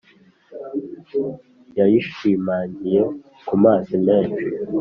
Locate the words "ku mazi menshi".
3.47-4.45